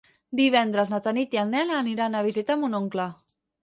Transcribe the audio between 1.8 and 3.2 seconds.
aniran a visitar mon oncle.